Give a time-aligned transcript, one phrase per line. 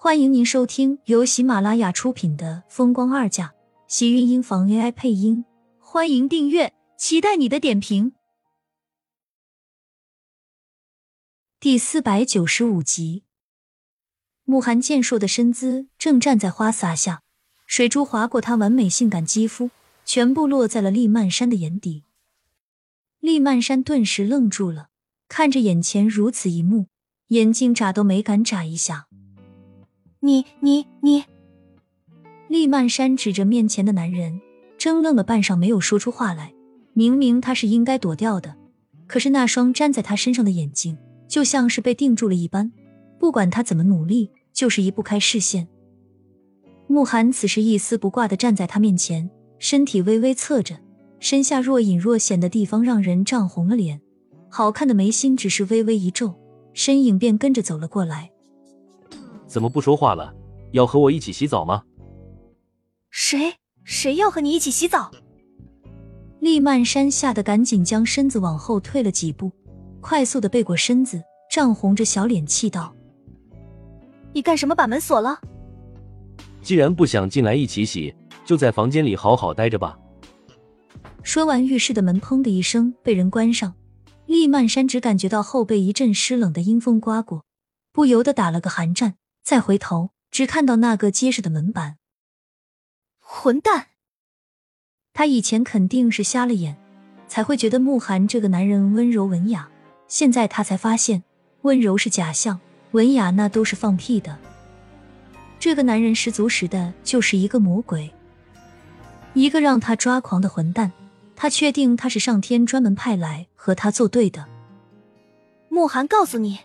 [0.00, 3.48] 欢迎您收听由喜马拉雅出品的《风光二嫁》，
[3.88, 5.44] 喜运音房 AI 配音。
[5.80, 8.12] 欢迎订阅，期待你的点评。
[11.58, 13.24] 第四百九十五集，
[14.44, 17.24] 慕寒健硕的身姿正站在花洒下，
[17.66, 19.72] 水珠划过他完美性感肌肤，
[20.04, 22.04] 全部落在了厉曼山的眼底。
[23.18, 24.90] 厉曼山顿时愣住了，
[25.26, 26.86] 看着眼前如此一幕，
[27.30, 29.07] 眼睛眨都没敢眨一下。
[30.28, 31.24] 你你你！
[32.48, 34.42] 厉曼山指着面前的男人，
[34.76, 36.52] 怔愣了半晌，没有说出话来。
[36.92, 38.54] 明明他是应该躲掉的，
[39.06, 42.70] 可是那双粘在他身上的眼睛，就像是被定住了一般，
[43.18, 45.66] 不管他怎么努力，就是移不开视线。
[46.88, 50.78] 慕寒此时一丝不挂的站在他面前，身体微微侧着，
[51.20, 53.98] 身下若隐若现的地方让人涨红了脸，
[54.50, 56.34] 好看的眉心只是微微一皱，
[56.74, 58.30] 身影便跟着走了过来。
[59.48, 60.32] 怎么不说话了？
[60.72, 61.82] 要和我一起洗澡吗？
[63.10, 65.10] 谁谁要和你一起洗澡？
[66.40, 69.50] 厉曼山吓得赶紧将身子往后退了几步，
[70.00, 72.94] 快速的背过身子，涨红着小脸气道
[74.34, 75.40] ：“你干什么把门锁了？
[76.62, 79.98] 既然不想进来一起洗，就在房间里好好待着吧。”
[81.24, 83.74] 说完，浴室的门砰的一声被人关上，
[84.26, 87.44] 厉曼山只感觉到后背一阵湿冷的阴风刮过，
[87.92, 89.14] 不由得打了个寒战。
[89.48, 91.96] 再回头，只看到那个结实的门板。
[93.18, 93.86] 混蛋！
[95.14, 96.76] 他以前肯定是瞎了眼，
[97.26, 99.70] 才会觉得慕寒这个男人温柔文雅。
[100.06, 101.24] 现在他才发现，
[101.62, 102.60] 温柔是假象，
[102.90, 104.38] 文雅那都是放屁的。
[105.58, 108.12] 这个男人十足实的就是一个魔鬼，
[109.32, 110.92] 一个让他抓狂的混蛋。
[111.34, 114.44] 他确定他是上天专门派来和他作对的。
[115.70, 116.58] 慕寒，告诉你，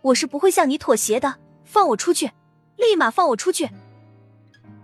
[0.00, 1.36] 我是不会向你妥协的。
[1.70, 2.32] 放我出去！
[2.76, 3.70] 立马放我出去！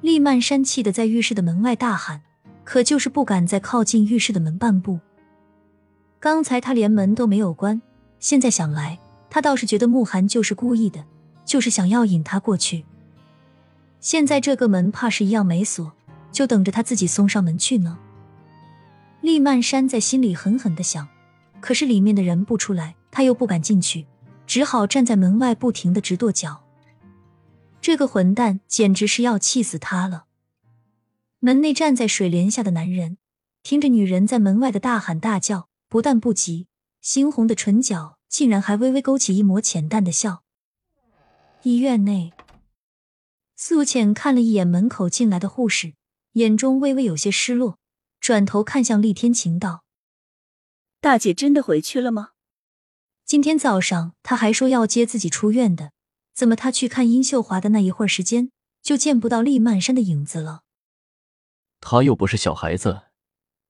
[0.00, 2.22] 厉曼山气的在浴室的门外大喊，
[2.62, 5.00] 可就是不敢再靠近浴室的门半步。
[6.20, 7.82] 刚才他连门都没有关，
[8.20, 8.96] 现在想来，
[9.28, 11.04] 他倒是觉得慕寒就是故意的，
[11.44, 12.84] 就是想要引他过去。
[13.98, 15.90] 现在这个门怕是一样没锁，
[16.30, 17.98] 就等着他自己送上门去呢。
[19.20, 21.08] 厉曼山在心里狠狠的想，
[21.58, 24.06] 可是里面的人不出来，他又不敢进去，
[24.46, 26.62] 只好站在门外不停的直跺脚。
[27.80, 30.26] 这个混蛋简直是要气死他了！
[31.38, 33.18] 门内站在水帘下的男人，
[33.62, 36.66] 听着女人在门外的大喊大叫，不但不急，
[37.02, 40.42] 猩红的唇角竟然还微微勾起一抹浅淡的笑。
[41.62, 42.32] 医院内，
[43.56, 45.94] 苏浅看了一眼门口进来的护士，
[46.32, 47.78] 眼中微微有些失落，
[48.20, 49.84] 转头看向厉天晴道
[51.00, 52.30] ：“大姐真的回去了吗？
[53.24, 55.92] 今天早上她还说要接自己出院的。”
[56.38, 60.62] 怎么，他去看殷秀华的那一会儿时间，就见不到厉曼山的影子了？
[61.80, 63.06] 他又不是小孩子，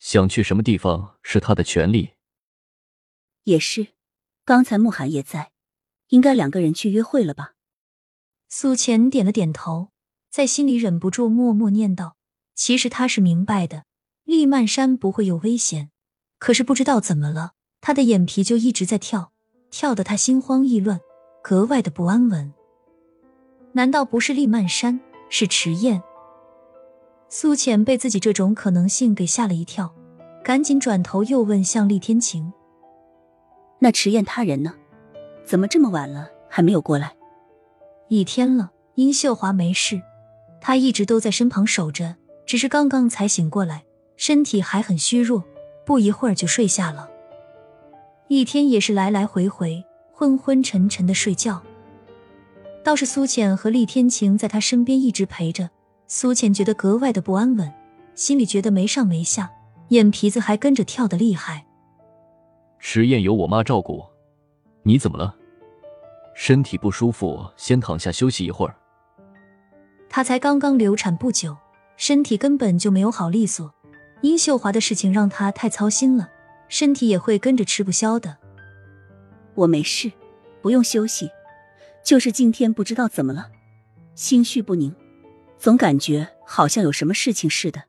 [0.00, 2.14] 想去什么地方是他的权利。
[3.44, 3.94] 也是，
[4.44, 5.52] 刚才慕寒也在，
[6.08, 7.52] 应该两个人去约会了吧？
[8.48, 9.92] 苏浅点了点头，
[10.28, 12.16] 在心里忍不住默默念道
[12.56, 13.84] ：“其实他是明白的，
[14.24, 15.92] 厉曼山不会有危险，
[16.40, 19.32] 可是不知道怎么了，他的眼皮就一直在跳，
[19.70, 21.00] 跳得他心慌意乱，
[21.48, 22.52] 格外的不安稳。”
[23.70, 24.98] 难道不是厉曼山，
[25.28, 26.02] 是迟燕？
[27.28, 29.94] 苏浅被自己这种可能性给吓了一跳，
[30.42, 32.52] 赶紧转头又问向厉天晴
[33.78, 34.74] ：“那迟燕他人呢？
[35.44, 37.14] 怎么这么晚了还没有过来？”
[38.10, 40.02] 一天了，殷秀华没事，
[40.60, 43.84] 她一直都在身旁守着，只是刚刚才醒过来，
[44.16, 45.44] 身体还很虚弱，
[45.84, 47.08] 不一会儿就睡下了。
[48.26, 49.84] 一天也是来来回回，
[50.18, 51.62] 昏昏沉沉的睡觉。
[52.82, 55.68] 倒是苏浅和厉天晴在他身边一直陪着，
[56.06, 57.70] 苏浅觉得格外的不安稳，
[58.14, 59.50] 心里觉得没上没下，
[59.88, 61.66] 眼皮子还跟着跳的厉害。
[62.78, 64.02] 实验由我妈照顾，
[64.84, 65.34] 你怎么了？
[66.34, 68.74] 身体不舒服，先躺下休息一会儿。
[70.08, 71.54] 她才刚刚流产不久，
[71.98, 73.70] 身体根本就没有好利索。
[74.22, 76.30] 殷秀华的事情让她太操心了，
[76.70, 78.38] 身体也会跟着吃不消的。
[79.56, 80.12] 我没事，
[80.62, 81.28] 不用休息。
[82.04, 83.50] 就是今天不知道怎么了，
[84.14, 84.94] 心绪不宁，
[85.58, 87.84] 总感觉好像有什么事情似的。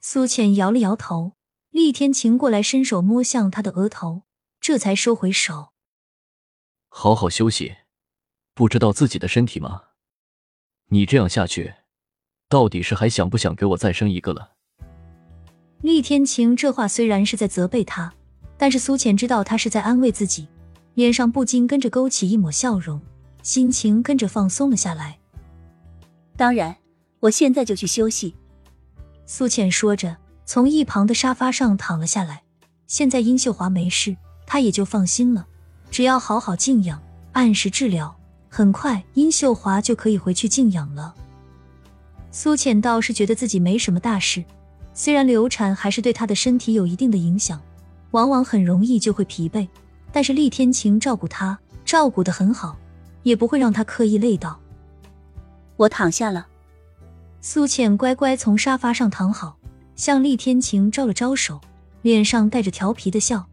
[0.00, 1.32] 苏浅摇了摇头，
[1.70, 4.22] 厉天晴过来伸手摸向他的额头，
[4.60, 5.68] 这才收回手。
[6.88, 7.76] 好好休息，
[8.54, 9.82] 不知道自己的身体吗？
[10.90, 11.74] 你这样下去，
[12.48, 14.52] 到底是还想不想给我再生一个了？
[15.82, 18.14] 厉天晴这话虽然是在责备他，
[18.56, 20.48] 但是苏浅知道他是在安慰自己，
[20.98, 23.00] 脸上不禁跟着勾起一抹笑容。
[23.40, 25.16] 心情跟着放松了下来，
[26.36, 26.74] 当然，
[27.20, 28.34] 我现在就去休息。
[29.24, 32.42] 苏浅说着，从一旁的沙发上躺了下来。
[32.88, 35.46] 现在殷秀华没事，她也就放心了。
[35.88, 37.00] 只要好好静养，
[37.30, 38.12] 按时治疗，
[38.48, 41.14] 很快殷秀华就可以回去静养了。
[42.32, 44.44] 苏浅倒是觉得自己没什么大事，
[44.94, 47.62] 虽然流产还是对她的身体有一定的影响，
[48.10, 49.68] 往往很容易就会疲惫，
[50.12, 52.76] 但是厉天晴照顾他，照顾的很好，
[53.22, 54.58] 也不会让他刻意累到。
[55.76, 56.46] 我躺下了。
[57.40, 59.56] 苏浅乖乖从沙发上躺好，
[59.94, 61.60] 向厉天晴招了招手，
[62.02, 63.46] 脸上带着调皮的笑。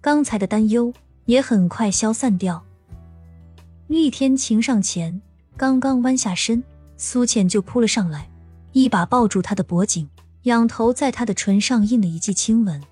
[0.00, 0.92] 刚才的担忧
[1.26, 2.64] 也很快消散掉。
[3.86, 5.22] 厉天晴上前，
[5.56, 6.62] 刚刚弯下身。
[6.96, 8.30] 苏浅就扑了上来，
[8.72, 10.08] 一把抱住他的脖颈，
[10.44, 12.82] 仰头在他的唇上印了一记亲吻。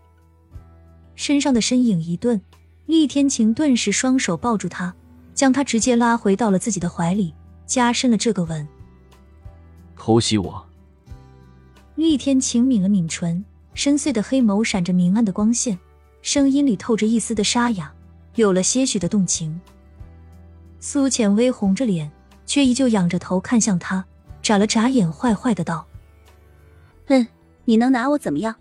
[1.22, 2.42] 身上的身影一顿，
[2.86, 4.92] 厉天晴顿时双手抱住他，
[5.34, 7.32] 将他直接拉回到了自己的怀里，
[7.64, 8.66] 加深了这个吻。
[9.96, 10.66] 偷袭我！
[11.94, 15.78] 厉天晴抿了抿唇，深邃的黑眸闪着明暗的光线，
[16.22, 17.94] 声音里透着一丝的沙哑，
[18.34, 19.60] 有了些许的动情。
[20.80, 22.10] 苏浅微红着脸。
[22.44, 24.04] 却依旧仰着头看向他，
[24.42, 25.86] 眨了眨眼，坏坏的道
[27.06, 27.26] ：“嗯，
[27.64, 28.54] 你能拿我怎么样？”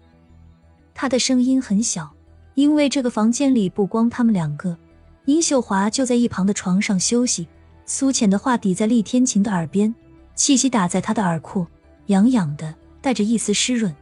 [0.94, 2.14] 他的声音很小，
[2.56, 4.78] 因为这个房间里不光他们两个，
[5.26, 7.48] 殷秀华就在一旁的床上休息。
[7.86, 9.94] 苏浅的话抵在厉天晴的耳边，
[10.36, 11.68] 气息打在他的耳廓，
[12.08, 13.94] 痒痒的，带着一丝湿润，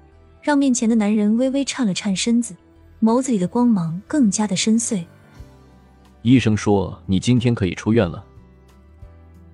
[0.42, 2.56] 让面前的男人微微颤了颤身子，
[3.02, 5.06] 眸子里的光芒更加的深邃。
[6.22, 8.24] 医生说你今天可以出院了。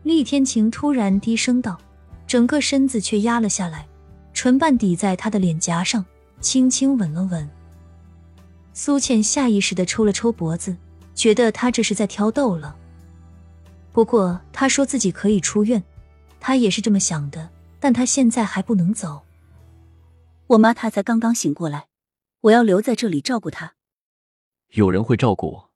[0.03, 1.77] 厉天晴突然低声道，
[2.27, 3.87] 整个身子却压了下来，
[4.33, 6.03] 唇瓣抵在他的脸颊上，
[6.41, 7.47] 轻轻吻了吻。
[8.77, 10.75] 苏倩下意识的抽了抽脖子，
[11.15, 12.77] 觉得他这是在挑逗了。
[13.93, 15.81] 不过他说自己可以出院，
[16.41, 17.49] 他也是这么想的，
[17.79, 19.25] 但他现在还不能走。
[20.47, 21.87] 我妈她才刚刚醒过来，
[22.41, 23.75] 我要留在这里照顾她。
[24.71, 25.69] 有人会照顾，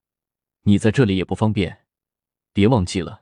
[0.63, 1.85] 你在这里也不方便，
[2.51, 3.21] 别忘记了。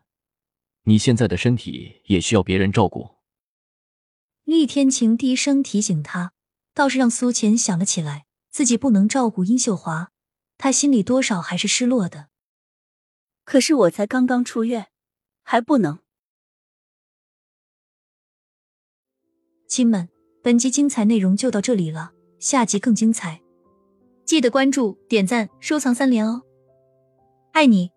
[0.86, 3.12] 你现在的身体也需要别人照顾。
[4.44, 6.34] 厉天晴低声提醒他，
[6.74, 8.26] 倒是让苏浅想了起来，
[8.58, 10.12] 自己不能照顾殷秀华，
[10.58, 12.30] 他心里多少还是失落的。
[13.46, 14.88] 可是我才刚刚出院，
[15.44, 16.00] 还不能。
[19.68, 20.10] 亲们，
[20.42, 23.44] 本集精彩内容就到这里了，下集更精彩，
[24.26, 26.42] 记得关注、点赞、收藏三连哦，
[27.52, 27.92] 爱你。